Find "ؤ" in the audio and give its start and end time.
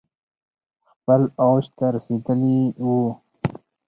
2.93-2.97